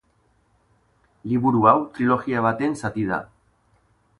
Liburu 1.33 1.61
hau 1.73 1.75
trilogia 1.99 2.45
baten 2.49 2.77
zati 2.85 3.05
da. 3.13 3.21